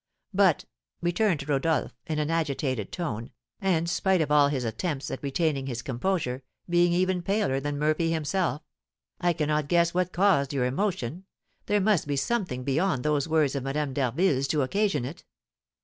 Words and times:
"But," 0.33 0.65
returned 1.03 1.47
Rodolph, 1.47 1.93
in 2.07 2.17
an 2.17 2.31
agitated 2.31 2.91
tone, 2.91 3.29
and, 3.59 3.87
spite 3.87 4.19
of 4.19 4.31
all 4.31 4.47
his 4.47 4.63
attempts 4.63 5.11
at 5.11 5.21
retaining 5.21 5.67
his 5.67 5.83
composure, 5.83 6.41
being 6.67 6.91
even 6.91 7.21
paler 7.21 7.59
than 7.59 7.77
Murphy 7.77 8.11
himself, 8.11 8.63
"I 9.19 9.33
cannot 9.33 9.67
guess 9.67 9.93
what 9.93 10.11
caused 10.11 10.53
your 10.53 10.65
emotion; 10.65 11.25
there 11.67 11.79
must 11.79 12.07
be 12.07 12.15
something 12.15 12.63
beyond 12.63 13.03
those 13.03 13.27
words 13.27 13.53
of 13.53 13.61
Madame 13.61 13.93
d'Harville's 13.93 14.47
to 14.47 14.63
occasion 14.63 15.05
it." 15.05 15.23